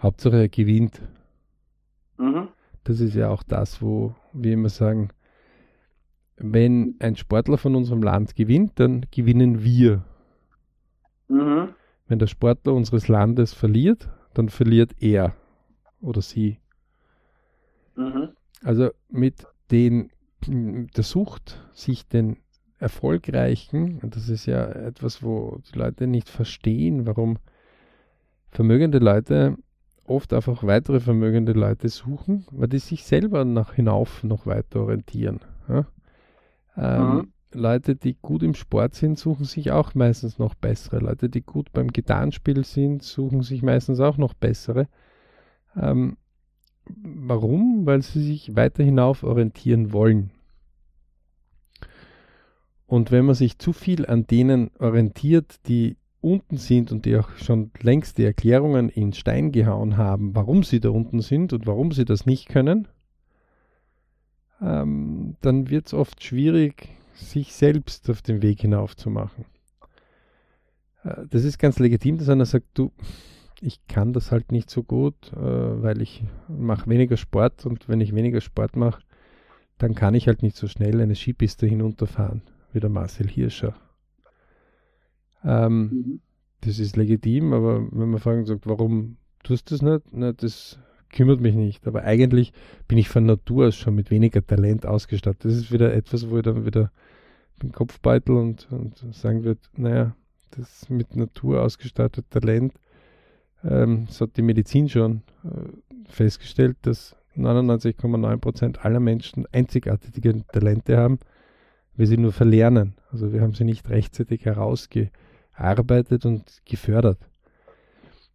[0.00, 1.00] Hauptsache er gewinnt.
[2.18, 2.48] Mhm.
[2.84, 5.10] Das ist ja auch das, wo wir immer sagen,
[6.36, 10.04] wenn ein Sportler von unserem Land gewinnt, dann gewinnen wir.
[11.28, 11.68] Mhm.
[12.08, 15.34] Wenn der Sportler unseres Landes verliert, dann verliert er
[16.00, 16.58] oder sie.
[17.96, 18.30] Mhm.
[18.62, 20.10] Also mit den,
[20.48, 22.38] der Sucht, sich den
[22.78, 27.38] Erfolgreichen, und das ist ja etwas, wo die Leute nicht verstehen, warum
[28.50, 29.56] vermögende Leute
[30.04, 35.40] oft einfach weitere vermögende Leute suchen, weil die sich selber nach hinauf noch weiter orientieren.
[35.68, 35.86] Ja?
[36.76, 37.32] Ähm, mhm.
[37.54, 40.98] Leute, die gut im Sport sind, suchen sich auch meistens noch bessere.
[40.98, 44.88] Leute, die gut beim Gitarrenspiel sind, suchen sich meistens auch noch bessere.
[45.76, 46.16] Ähm,
[46.86, 47.86] warum?
[47.86, 50.30] Weil sie sich weiter hinauf orientieren wollen.
[52.86, 57.30] Und wenn man sich zu viel an denen orientiert, die unten sind und die auch
[57.36, 61.92] schon längst die Erklärungen in Stein gehauen haben, warum sie da unten sind und warum
[61.92, 62.88] sie das nicht können,
[64.60, 69.44] ähm, dann wird es oft schwierig, sich selbst auf den Weg hinauf zu machen.
[71.02, 72.92] Äh, das ist ganz legitim, dass einer sagt, du,
[73.62, 75.36] ich kann das halt nicht so gut, äh,
[75.82, 79.02] weil ich mache weniger Sport und wenn ich weniger Sport mache,
[79.78, 83.74] dann kann ich halt nicht so schnell eine Skipiste hinunterfahren, wie der Marcel Hirscher.
[85.44, 86.20] Ähm, mhm.
[86.60, 90.02] Das ist legitim, aber wenn man fragen sagt, warum tust du das nicht?
[90.12, 90.78] Na, das
[91.10, 91.86] kümmert mich nicht.
[91.86, 92.52] Aber eigentlich
[92.88, 95.44] bin ich von Natur aus schon mit weniger Talent ausgestattet.
[95.44, 96.92] Das ist wieder etwas, wo ich dann wieder
[97.62, 100.16] den Kopf beitel und, und sagen würde, naja,
[100.50, 102.74] das mit Natur ausgestattet Talent,
[103.64, 111.18] ähm, das hat die Medizin schon äh, festgestellt, dass 99,9% aller Menschen einzigartige Talente haben,
[111.96, 112.94] wir sie nur verlernen.
[113.10, 117.18] Also wir haben sie nicht rechtzeitig herausgearbeitet und gefördert.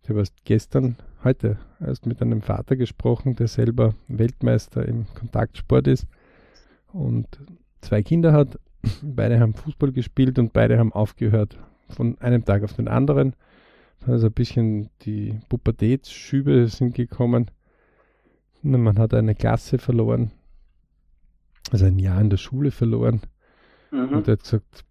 [0.03, 5.87] Ich habe erst gestern, heute, erst mit einem Vater gesprochen, der selber Weltmeister im Kontaktsport
[5.87, 6.07] ist
[6.93, 7.27] und
[7.81, 8.59] zwei Kinder hat.
[9.01, 11.57] Beide haben Fußball gespielt und beide haben aufgehört
[11.89, 13.33] von einem Tag auf den anderen.
[14.05, 17.51] Also ein bisschen die Pubertätsschübe sind gekommen.
[18.61, 20.31] Man hat eine Klasse verloren,
[21.71, 23.21] also ein Jahr in der Schule verloren.
[23.91, 24.09] Mhm.
[24.09, 24.85] Und er hat gesagt,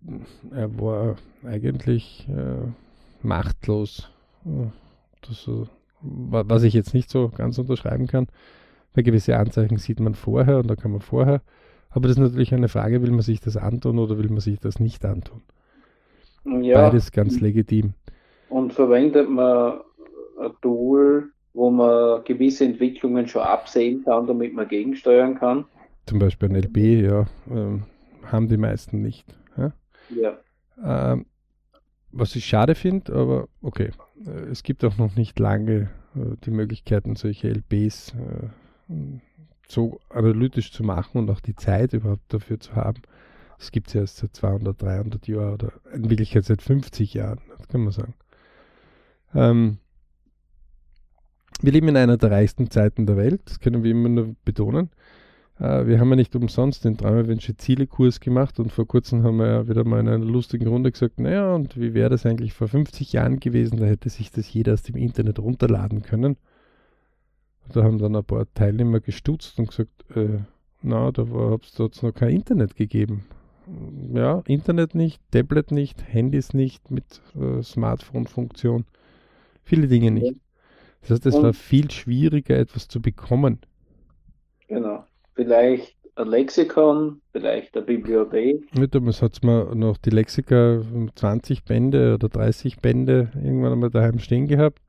[0.51, 2.69] er war eigentlich äh,
[3.23, 4.11] machtlos.
[5.23, 5.51] Das,
[6.01, 8.29] was ich jetzt nicht so ganz unterschreiben kann.
[8.95, 11.43] Weil gewisse Anzeichen sieht man vorher und da kann man vorher.
[11.91, 14.59] Aber das ist natürlich eine Frage, will man sich das antun oder will man sich
[14.61, 15.43] das nicht antun?
[16.45, 16.83] Ja.
[16.83, 17.95] Beides ganz legitim.
[18.49, 19.81] Und verwendet man
[20.41, 25.65] ein Tool, wo man gewisse Entwicklungen schon absehen kann, damit man gegensteuern kann?
[26.07, 27.85] Zum Beispiel ein LB, ja, ähm,
[28.25, 29.27] haben die meisten nicht.
[29.57, 29.73] Ja.
[30.11, 30.39] ja.
[31.13, 31.27] Ähm,
[32.13, 33.91] was ich schade finde, aber okay.
[34.25, 38.93] Äh, es gibt auch noch nicht lange äh, die Möglichkeiten, solche LBs äh,
[39.69, 43.03] so analytisch zu machen und auch die Zeit überhaupt dafür zu haben.
[43.59, 47.41] Das gibt es ja erst seit 200, 300 Jahren oder in Wirklichkeit seit 50 Jahren,
[47.57, 48.15] das kann man sagen.
[49.37, 49.79] Ähm,
[51.61, 54.91] wir leben in einer der reichsten Zeiten der Welt, das können wir immer nur betonen.
[55.59, 59.47] Äh, wir haben ja nicht umsonst den Träumerwünsche Ziele-Kurs gemacht und vor kurzem haben wir
[59.47, 62.69] ja wieder mal in einer lustigen Runde gesagt, naja, und wie wäre das eigentlich vor
[62.69, 63.79] 50 Jahren gewesen?
[63.79, 66.37] Da hätte sich das jeder aus dem Internet runterladen können.
[67.73, 70.39] Da haben dann ein paar Teilnehmer gestutzt und gesagt, äh,
[70.83, 73.25] na, da hat es noch kein Internet gegeben.
[74.15, 78.85] ja, Internet nicht, Tablet nicht, Handys nicht mit äh, Smartphone-Funktion,
[79.67, 80.37] viele Dinge nicht.
[81.03, 83.61] Das heißt, es war viel schwieriger, etwas zu bekommen.
[84.69, 85.05] Genau.
[85.35, 88.67] Vielleicht ein Lexikon, vielleicht eine Bibliothek.
[88.77, 90.81] Ja, damals hat es mir noch die Lexika
[91.15, 94.81] 20 Bände oder 30 Bände irgendwann einmal daheim stehen gehabt.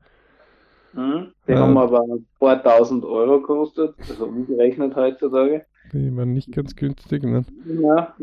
[0.94, 1.32] Mhm.
[1.46, 5.66] Die äh, haben aber ein paar tausend Euro gekostet, also umgerechnet heutzutage.
[5.92, 7.44] Die waren nicht ganz günstig, ne?
[7.82, 8.14] Ja.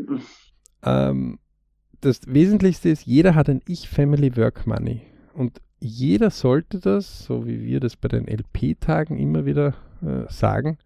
[0.84, 1.38] Ähm,
[2.00, 5.02] das Wesentlichste ist, jeder hat ein Ich-Family Work Money.
[5.32, 10.78] Und jeder sollte das, so wie wir das bei den LP-Tagen immer wieder äh, sagen,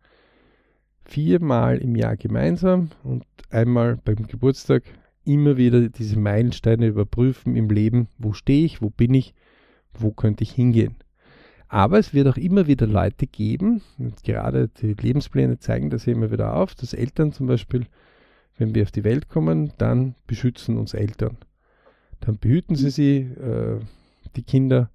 [1.04, 4.84] viermal im Jahr gemeinsam und einmal beim Geburtstag
[5.24, 8.08] immer wieder diese Meilensteine überprüfen im Leben.
[8.18, 8.82] Wo stehe ich?
[8.82, 9.34] Wo bin ich?
[9.92, 10.96] Wo könnte ich hingehen?
[11.68, 16.32] Aber es wird auch immer wieder Leute geben, und gerade die Lebenspläne zeigen das immer
[16.32, 17.86] wieder auf, dass Eltern zum Beispiel,
[18.58, 21.36] wenn wir auf die Welt kommen, dann beschützen uns Eltern.
[22.18, 23.78] Dann behüten sie sie, äh,
[24.36, 24.90] die Kinder,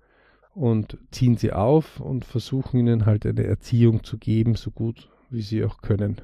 [0.55, 5.41] und ziehen sie auf und versuchen ihnen halt eine Erziehung zu geben, so gut wie
[5.41, 6.21] sie auch können.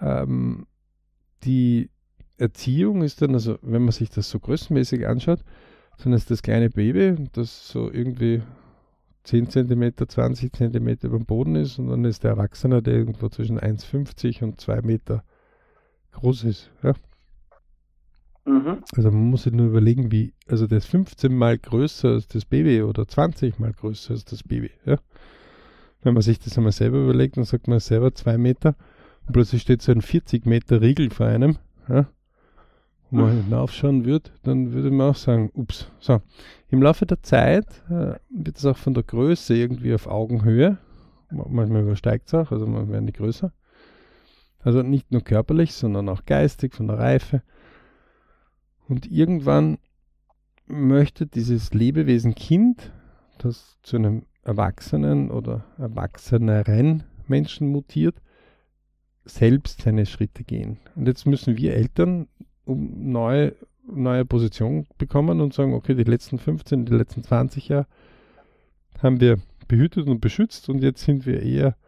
[0.00, 0.66] Ähm,
[1.42, 1.90] die
[2.38, 5.40] Erziehung ist dann, also wenn man sich das so größenmäßig anschaut,
[6.02, 8.42] dann ist das kleine Baby, das so irgendwie
[9.24, 13.58] 10 cm, 20 cm beim Boden ist und dann ist der Erwachsene, der irgendwo zwischen
[13.58, 15.24] 1,50 und 2 Meter
[16.12, 16.70] groß ist.
[16.82, 16.92] Ja?
[18.44, 18.82] Mhm.
[18.96, 22.82] Also man muss sich nur überlegen, wie, also ist 15 mal größer als das Baby
[22.82, 24.70] oder 20 mal größer als das Baby.
[24.84, 24.98] Ja?
[26.02, 28.74] Wenn man sich das einmal selber überlegt, dann sagt man selber 2 Meter
[29.26, 31.58] und plötzlich steht so ein 40 Meter Riegel vor einem.
[31.88, 32.08] Ja?
[33.10, 33.44] Wenn man mhm.
[33.44, 35.90] hinaufschauen würde, dann würde man auch sagen, ups.
[36.00, 36.20] So,
[36.70, 40.78] im Laufe der Zeit äh, wird es auch von der Größe irgendwie auf Augenhöhe.
[41.30, 43.52] Manchmal übersteigt es auch, also man werden die größer.
[44.64, 47.42] Also nicht nur körperlich, sondern auch geistig, von der Reife.
[48.92, 49.78] Und irgendwann
[50.66, 52.92] möchte dieses Lebewesen Kind,
[53.38, 58.16] das zu einem erwachsenen oder erwachseneren Menschen mutiert,
[59.24, 60.76] selbst seine Schritte gehen.
[60.94, 62.28] Und jetzt müssen wir Eltern
[62.66, 63.56] um neue,
[63.90, 67.86] neue Position bekommen und sagen, okay, die letzten 15, die letzten 20 Jahre
[69.02, 71.78] haben wir behütet und beschützt und jetzt sind wir eher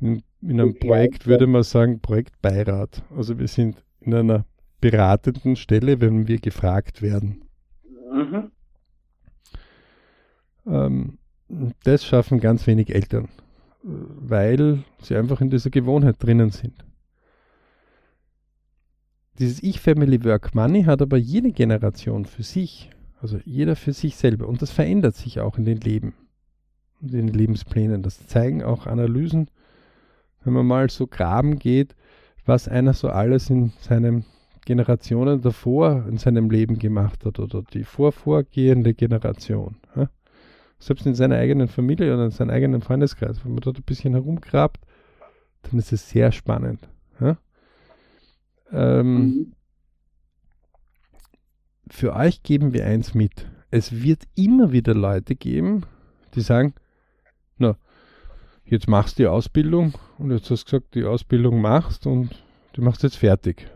[0.00, 3.04] in, in einem Projekt, würde man sagen, Projektbeirat.
[3.16, 4.46] Also wir sind in einer
[4.82, 7.44] beratenden Stelle, wenn wir gefragt werden.
[8.12, 8.50] Mhm.
[10.66, 11.18] Ähm,
[11.84, 13.28] das schaffen ganz wenig Eltern,
[13.82, 16.84] weil sie einfach in dieser Gewohnheit drinnen sind.
[19.38, 22.90] Dieses Ich-Family Work Money hat aber jede Generation für sich,
[23.20, 24.46] also jeder für sich selber.
[24.46, 26.14] Und das verändert sich auch in den Leben,
[27.00, 28.02] in den Lebensplänen.
[28.02, 29.48] Das zeigen auch Analysen,
[30.44, 31.94] wenn man mal so graben geht,
[32.44, 34.24] was einer so alles in seinem
[34.64, 39.76] Generationen davor in seinem Leben gemacht hat oder die vorvorgehende Generation.
[39.96, 40.08] Ja?
[40.78, 43.44] Selbst in seiner eigenen Familie oder in seinem eigenen Freundeskreis.
[43.44, 44.84] Wenn man dort ein bisschen herumgrabt,
[45.62, 46.88] dann ist es sehr spannend.
[47.20, 47.36] Ja?
[48.72, 49.52] Ähm, mhm.
[51.90, 53.46] Für euch geben wir eins mit.
[53.70, 55.82] Es wird immer wieder Leute geben,
[56.34, 56.74] die sagen,
[57.58, 57.76] na,
[58.64, 62.42] jetzt machst du die Ausbildung und jetzt hast du gesagt, die Ausbildung machst und
[62.74, 63.70] du machst jetzt fertig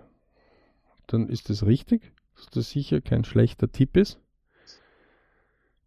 [1.06, 4.20] dann ist das richtig, dass das sicher kein schlechter Tipp ist.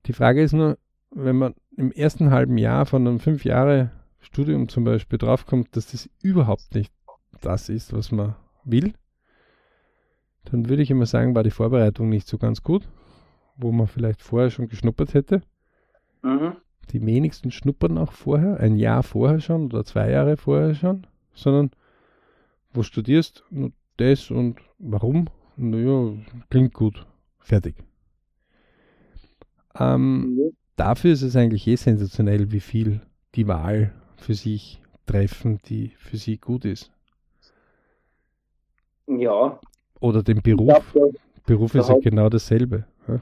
[0.05, 0.77] Die Frage ist nur,
[1.11, 5.91] wenn man im ersten halben Jahr von einem fünf Jahre Studium zum Beispiel draufkommt, dass
[5.91, 6.93] das überhaupt nicht
[7.41, 8.93] das ist, was man will,
[10.45, 12.87] dann würde ich immer sagen, war die Vorbereitung nicht so ganz gut,
[13.55, 15.41] wo man vielleicht vorher schon geschnuppert hätte.
[16.21, 16.55] Mhm.
[16.91, 21.71] Die wenigsten schnuppern auch vorher, ein Jahr vorher schon oder zwei Jahre vorher schon, sondern
[22.73, 23.43] wo studierst,
[23.99, 25.27] das und warum?
[25.57, 26.13] Naja,
[26.49, 27.05] klingt gut.
[27.39, 27.75] Fertig.
[29.77, 30.49] Ähm, ja.
[30.75, 33.01] Dafür ist es eigentlich eh sensationell, wie viel
[33.35, 36.91] die Wahl für sich treffen, die für sie gut ist.
[39.07, 39.59] Ja.
[39.99, 40.93] Oder den Beruf.
[40.93, 41.13] Glaub,
[41.45, 42.85] Beruf ist ja genau dasselbe.
[43.07, 43.21] Ja?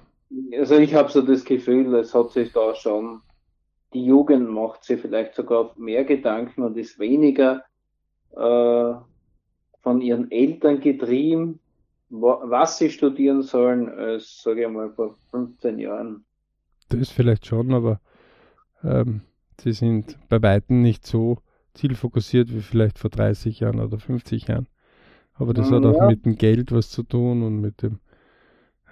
[0.59, 3.21] Also ich habe so das Gefühl, es hat sich da schon,
[3.93, 7.63] die Jugend macht sich vielleicht sogar mehr Gedanken und ist weniger
[8.35, 8.93] äh,
[9.87, 11.61] von ihren Eltern getrieben,
[12.09, 16.25] was sie studieren sollen, als, sage ich mal, vor 15 Jahren.
[16.89, 18.01] Das vielleicht schon, aber
[18.83, 19.21] ähm,
[19.57, 21.37] sie sind bei Weitem nicht so
[21.73, 24.67] zielfokussiert wie vielleicht vor 30 Jahren oder 50 Jahren.
[25.35, 27.99] Aber das hat auch mit dem Geld was zu tun und mit dem.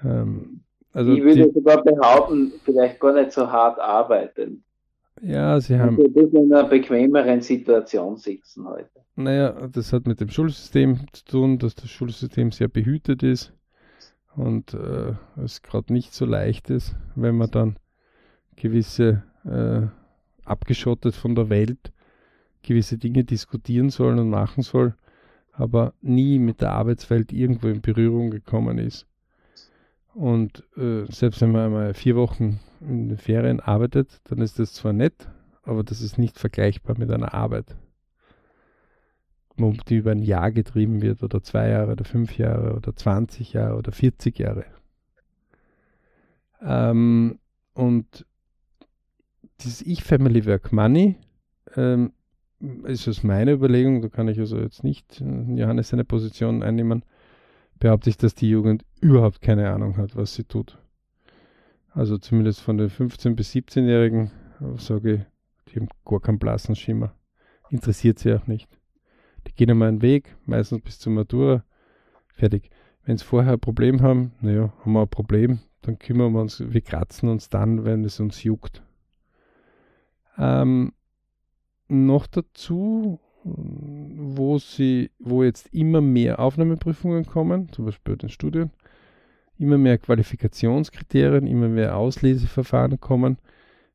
[0.01, 0.62] Ähm,
[0.93, 4.63] also ich würde die, sogar behaupten, vielleicht gar nicht so hart arbeiten.
[5.21, 5.97] Ja, sie haben.
[5.97, 8.89] ein bisschen in einer bequemeren Situation sitzen heute.
[9.15, 13.54] Naja, das hat mit dem Schulsystem zu tun, dass das Schulsystem sehr behütet ist
[14.36, 17.78] und äh, es gerade nicht so leicht ist, wenn man dann
[18.58, 19.88] gewisse äh,
[20.43, 21.93] abgeschottet von der Welt
[22.65, 24.95] gewisse Dinge diskutieren soll und machen soll,
[25.51, 29.08] aber nie mit der Arbeitswelt irgendwo in Berührung gekommen ist.
[30.13, 34.74] Und äh, selbst wenn man einmal vier Wochen in den Ferien arbeitet, dann ist das
[34.74, 35.30] zwar nett,
[35.63, 37.76] aber das ist nicht vergleichbar mit einer Arbeit,
[39.58, 43.78] die über ein Jahr getrieben wird oder zwei Jahre oder fünf Jahre oder 20 Jahre
[43.78, 44.65] oder 40 Jahre.
[46.62, 47.39] Ähm,
[47.74, 48.26] und
[49.62, 51.17] dieses Ich-Family Work Money
[51.76, 52.12] ähm,
[52.84, 57.04] ist aus meiner Überlegung, da kann ich also jetzt nicht Johannes seine Position einnehmen,
[57.80, 60.78] behaupte ich, dass die Jugend überhaupt keine Ahnung hat, was sie tut.
[61.95, 64.29] Also zumindest von den 15- bis 17-Jährigen
[64.77, 65.21] sage ich,
[65.69, 67.15] die haben gar keinen blassen Schimmer.
[67.69, 68.69] Interessiert sie auch nicht.
[69.47, 71.63] Die gehen einmal einen Weg, meistens bis zur Matura,
[72.34, 72.69] fertig.
[73.05, 76.62] Wenn sie vorher ein Problem haben, naja, haben wir ein Problem, dann kümmern wir uns,
[76.67, 78.84] wir kratzen uns dann, wenn es uns juckt.
[80.38, 80.91] Ähm,
[81.88, 88.71] noch dazu, wo sie, wo jetzt immer mehr Aufnahmeprüfungen kommen, zum Beispiel bei den Studien,
[89.58, 93.38] immer mehr Qualifikationskriterien, immer mehr Ausleseverfahren kommen,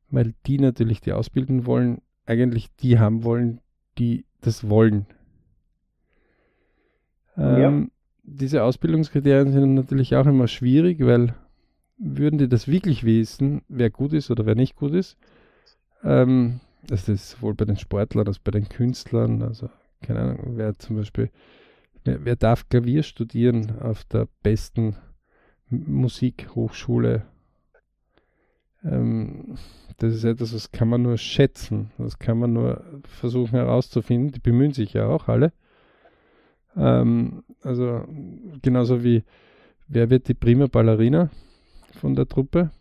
[0.09, 3.61] weil die natürlich die ausbilden wollen, eigentlich die haben wollen,
[3.97, 5.05] die das wollen.
[7.37, 7.87] Ähm, ja.
[8.23, 11.35] Diese Ausbildungskriterien sind natürlich auch immer schwierig, weil
[11.97, 15.17] würden die das wirklich wissen, wer gut ist oder wer nicht gut ist,
[16.03, 19.69] ähm, das ist sowohl bei den Sportlern als bei den Künstlern, also
[20.01, 21.29] keine Ahnung, wer zum Beispiel,
[22.03, 24.95] wer, wer darf Klavier studieren auf der besten
[25.71, 27.25] Musikhochschule?
[28.83, 29.57] Ähm,
[29.97, 34.31] das ist etwas, das kann man nur schätzen, das kann man nur versuchen herauszufinden.
[34.31, 35.53] Die bemühen sich ja auch alle.
[36.75, 38.05] Ähm, also
[38.61, 39.23] genauso wie,
[39.87, 41.29] wer wird die prima Ballerina
[41.93, 42.71] von der Truppe?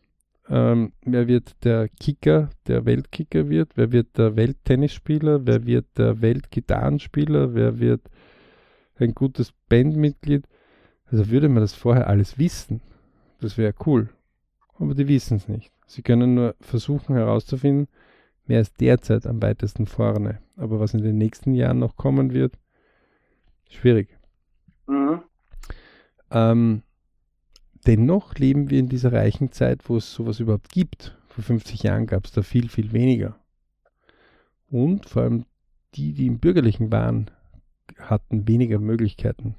[0.48, 3.76] Ähm, wer wird der Kicker, der Weltkicker wird?
[3.76, 5.46] Wer wird der Welttennisspieler?
[5.46, 7.54] Wer wird der Weltgitarrenspieler?
[7.54, 8.02] Wer wird
[8.96, 10.46] ein gutes Bandmitglied?
[11.10, 12.80] Also würde man das vorher alles wissen.
[13.40, 14.10] Das wäre cool.
[14.78, 15.72] Aber die wissen es nicht.
[15.86, 17.88] Sie können nur versuchen herauszufinden,
[18.46, 20.40] wer ist derzeit am weitesten vorne.
[20.56, 22.58] Aber was in den nächsten Jahren noch kommen wird,
[23.68, 24.16] schwierig.
[24.86, 25.22] Mhm.
[26.30, 26.82] Ähm,
[27.86, 31.16] Dennoch leben wir in dieser reichen Zeit, wo es sowas überhaupt gibt.
[31.28, 33.36] Vor 50 Jahren gab es da viel, viel weniger.
[34.68, 35.46] Und vor allem
[35.94, 37.30] die, die im Bürgerlichen waren,
[37.98, 39.54] hatten weniger Möglichkeiten.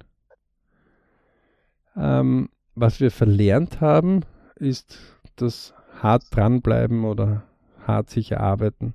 [1.96, 4.22] Ähm, was wir verlernt haben,
[4.56, 4.98] ist
[5.36, 7.44] das hart dranbleiben oder
[7.86, 8.94] hart sich erarbeiten.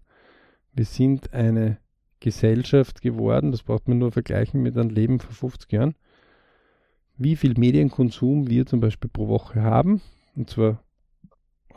[0.72, 1.78] Wir sind eine
[2.20, 5.94] Gesellschaft geworden, das braucht man nur vergleichen mit einem Leben vor 50 Jahren,
[7.16, 10.00] wie viel Medienkonsum wir zum Beispiel pro Woche haben.
[10.34, 10.82] Und zwar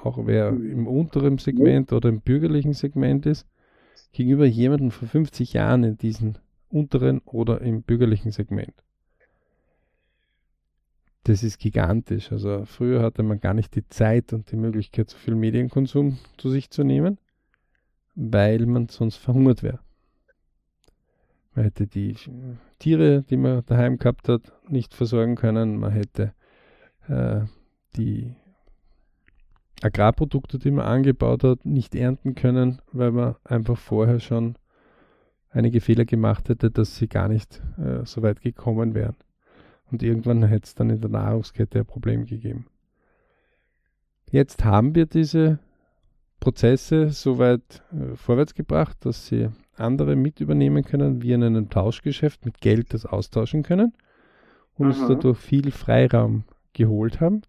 [0.04, 3.48] auch wer im unteren Segment oder im bürgerlichen Segment ist,
[4.12, 6.36] gegenüber jemandem vor 50 Jahren in diesem
[6.70, 8.74] unteren oder im bürgerlichen Segment.
[11.24, 12.32] Das ist gigantisch.
[12.32, 16.50] Also früher hatte man gar nicht die Zeit und die Möglichkeit, so viel Medienkonsum zu
[16.50, 17.18] sich zu nehmen,
[18.16, 19.80] weil man sonst verhungert wäre.
[21.54, 22.16] Man hätte die
[22.80, 25.78] Tiere, die man daheim gehabt hat, nicht versorgen können.
[25.78, 26.34] Man hätte
[27.08, 27.42] äh,
[27.98, 28.34] die
[29.82, 34.58] Agrarprodukte, die man angebaut hat, nicht ernten können, weil man einfach vorher schon
[35.50, 39.16] einige Fehler gemacht hätte, dass sie gar nicht äh, so weit gekommen wären.
[39.92, 42.68] Und irgendwann hätte es dann in der Nahrungskette ein Problem gegeben.
[44.32, 45.60] Jetzt haben wir diese
[46.40, 51.70] Prozesse so weit äh, vorwärts gebracht, dass sie andere mit übernehmen können, wir in einem
[51.70, 53.94] Tauschgeschäft mit Geld das austauschen können
[54.76, 57.42] und uns dadurch viel Freiraum geholt haben,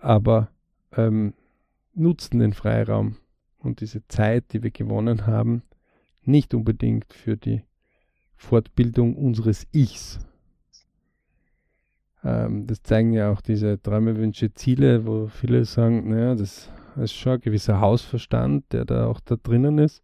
[0.00, 0.50] aber
[0.96, 1.34] ähm,
[1.94, 3.16] nutzen den Freiraum
[3.58, 5.62] und diese Zeit, die wir gewonnen haben,
[6.22, 7.62] nicht unbedingt für die
[8.36, 10.20] Fortbildung unseres Ichs.
[12.28, 17.14] Ähm, das zeigen ja auch diese Träume, Wünsche, Ziele, wo viele sagen, naja, das ist
[17.14, 20.02] schon ein gewisser Hausverstand, der da auch da drinnen ist.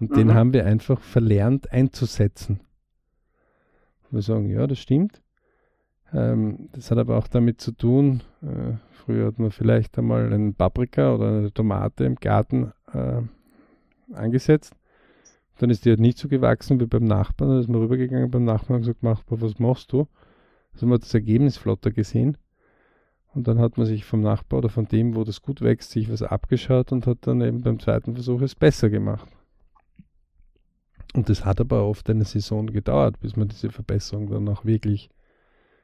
[0.00, 0.14] Und mhm.
[0.16, 2.60] den haben wir einfach verlernt einzusetzen.
[4.10, 5.22] Wir sagen, ja, das stimmt.
[6.12, 10.54] Ähm, das hat aber auch damit zu tun, äh, früher hat man vielleicht einmal einen
[10.54, 13.22] Paprika oder eine Tomate im Garten äh,
[14.12, 14.74] angesetzt.
[15.58, 17.50] Dann ist die halt nicht so gewachsen wie beim Nachbarn.
[17.50, 20.08] Dann ist man rübergegangen beim Nachbarn und gesagt, Nachbar, was machst du?
[20.72, 22.38] Also man hat das Ergebnis flotter gesehen.
[23.34, 26.10] Und dann hat man sich vom Nachbar oder von dem, wo das gut wächst, sich
[26.10, 29.28] was abgeschaut und hat dann eben beim zweiten Versuch es besser gemacht.
[31.14, 35.10] Und das hat aber oft eine Saison gedauert, bis man diese Verbesserung dann auch wirklich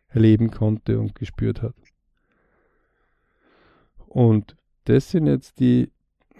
[0.09, 1.74] erleben konnte und gespürt hat.
[4.07, 5.91] Und das sind jetzt die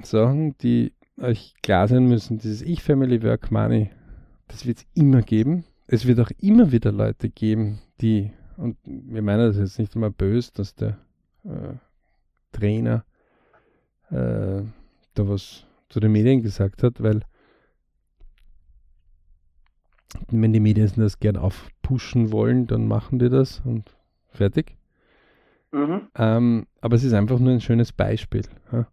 [0.03, 2.39] Sachen, die euch klar sein müssen.
[2.39, 3.91] Dieses Ich-Family Work Money,
[4.47, 5.65] das wird es immer geben.
[5.91, 10.11] Es wird auch immer wieder Leute geben, die, und wir meinen das jetzt nicht immer
[10.11, 10.99] böse, dass der
[11.45, 11.75] äh,
[12.53, 13.07] Trainer
[14.11, 14.63] äh,
[15.15, 17.23] da was zu den Medien gesagt hat, weil
[20.31, 23.97] wenn die Medien das gern aufpushen wollen, dann machen die das und
[24.29, 24.77] fertig.
[25.73, 26.09] Mhm.
[26.15, 28.45] Ähm, aber es ist einfach nur ein schönes Beispiel.
[28.73, 28.87] Ja.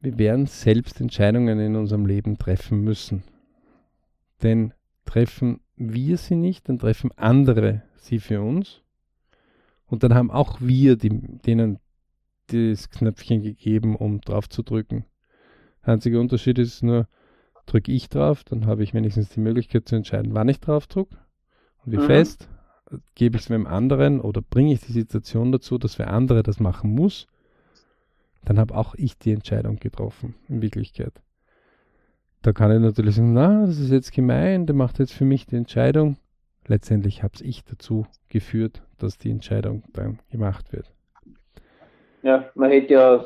[0.00, 3.24] Wir werden selbst Entscheidungen in unserem Leben treffen müssen.
[4.42, 4.72] Denn
[5.08, 8.82] treffen wir sie nicht, dann treffen andere sie für uns.
[9.86, 11.78] Und dann haben auch wir die, denen
[12.48, 15.06] das Knöpfchen gegeben, um drauf zu drücken.
[15.84, 17.08] Der einzige Unterschied ist nur,
[17.64, 21.16] drücke ich drauf, dann habe ich wenigstens die Möglichkeit zu entscheiden, wann ich drauf drücke
[21.84, 22.06] und wie mhm.
[22.06, 22.48] fest.
[23.14, 26.58] Gebe ich es einem anderen oder bringe ich die Situation dazu, dass wer andere das
[26.58, 27.26] machen muss,
[28.44, 31.12] dann habe auch ich die Entscheidung getroffen, in Wirklichkeit.
[32.42, 35.46] Da kann ich natürlich sagen, na, das ist jetzt gemein, der macht jetzt für mich
[35.46, 36.16] die Entscheidung.
[36.66, 40.92] Letztendlich habe es ich dazu geführt, dass die Entscheidung dann gemacht wird.
[42.22, 43.24] Ja, man hätte ja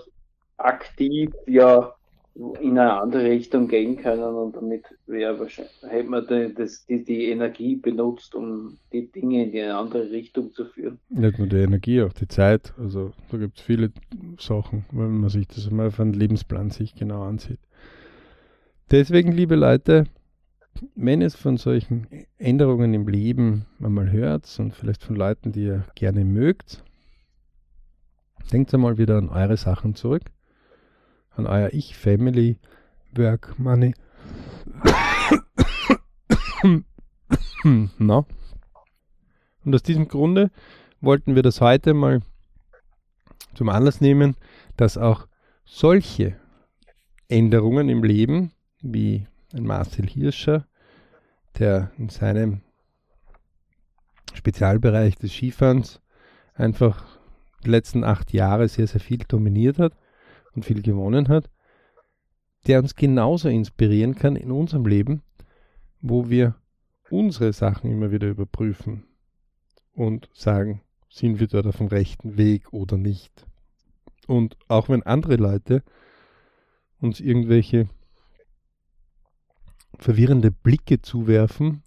[0.56, 1.94] aktiv ja
[2.34, 7.04] in eine andere Richtung gehen können und damit wäre wahrscheinlich, hätte man die, das, die,
[7.04, 10.98] die Energie benutzt, um die Dinge in eine andere Richtung zu führen.
[11.10, 12.72] Nicht nur die Energie, auch die Zeit.
[12.78, 13.92] Also da gibt es viele
[14.38, 17.58] Sachen, wenn man sich das mal auf einen Lebensplan sich genau ansieht.
[18.90, 20.04] Deswegen, liebe Leute,
[20.94, 22.06] wenn es von solchen
[22.38, 26.82] Änderungen im Leben einmal hört und vielleicht von Leuten, die ihr gerne mögt,
[28.52, 30.30] denkt einmal wieder an eure Sachen zurück
[31.36, 32.58] an euer Ich, Family,
[33.14, 33.94] Work, Money.
[37.98, 38.26] no.
[39.64, 40.50] Und aus diesem Grunde
[41.00, 42.20] wollten wir das heute mal
[43.54, 44.36] zum Anlass nehmen,
[44.76, 45.26] dass auch
[45.64, 46.36] solche
[47.28, 48.52] Änderungen im Leben,
[48.82, 50.66] wie ein Marcel Hirscher,
[51.58, 52.60] der in seinem
[54.34, 56.00] Spezialbereich des Skifahrens
[56.54, 57.18] einfach
[57.64, 59.94] die letzten acht Jahre sehr, sehr viel dominiert hat,
[60.54, 61.50] und viel gewonnen hat,
[62.66, 65.22] der uns genauso inspirieren kann in unserem Leben,
[66.00, 66.56] wo wir
[67.10, 69.04] unsere Sachen immer wieder überprüfen
[69.94, 73.46] und sagen, sind wir dort auf dem rechten Weg oder nicht.
[74.26, 75.82] Und auch wenn andere Leute
[77.00, 77.88] uns irgendwelche
[79.98, 81.82] verwirrende Blicke zuwerfen,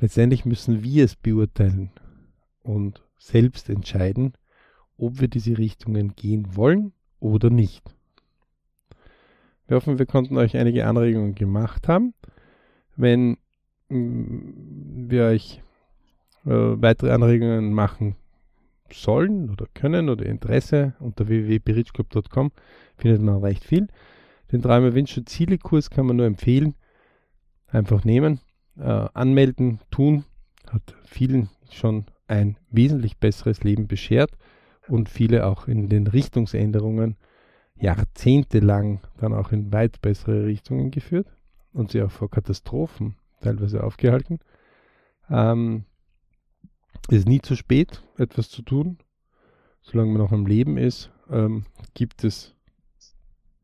[0.00, 1.90] letztendlich müssen wir es beurteilen
[2.62, 4.34] und selbst entscheiden,
[4.96, 7.94] ob wir diese Richtungen gehen wollen oder nicht.
[9.66, 12.12] Wir hoffen, wir konnten euch einige Anregungen gemacht haben.
[12.96, 13.38] Wenn
[13.88, 15.62] mm, wir euch
[16.44, 18.16] äh, weitere Anregungen machen
[18.92, 22.52] sollen oder können oder Interesse unter www.berichclub.com
[22.96, 23.88] findet man recht viel.
[24.52, 26.74] Den Träume, Wünsche, Ziele Kurs kann man nur empfehlen.
[27.74, 28.38] Einfach nehmen,
[28.76, 28.82] äh,
[29.14, 30.24] anmelden, tun.
[30.70, 34.30] Hat vielen schon ein wesentlich besseres Leben beschert
[34.86, 37.16] und viele auch in den Richtungsänderungen
[37.74, 41.26] jahrzehntelang dann auch in weit bessere Richtungen geführt
[41.72, 44.38] und sie auch vor Katastrophen teilweise aufgehalten.
[45.28, 45.84] Ähm,
[47.08, 48.98] es ist nie zu spät, etwas zu tun.
[49.82, 52.54] Solange man noch am Leben ist, ähm, gibt es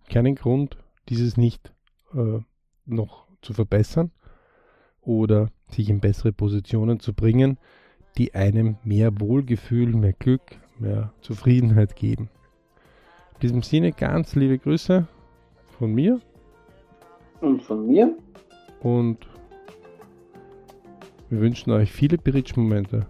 [0.08, 1.72] keinen Grund, dieses nicht
[2.12, 2.40] äh,
[2.86, 4.10] noch zu verbessern
[5.00, 7.58] oder sich in bessere Positionen zu bringen,
[8.18, 10.42] die einem mehr Wohlgefühl, mehr Glück,
[10.78, 12.28] mehr Zufriedenheit geben.
[13.34, 15.06] In diesem Sinne ganz liebe Grüße
[15.78, 16.20] von mir.
[17.40, 18.14] Und von mir.
[18.80, 19.26] Und
[21.30, 23.06] wir wünschen euch viele Bridge-Momente.